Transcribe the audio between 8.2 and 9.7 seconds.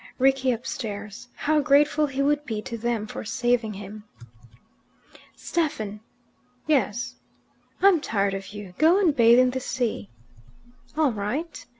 of you. Go and bathe in the